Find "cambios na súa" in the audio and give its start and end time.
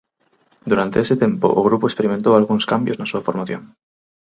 2.71-3.25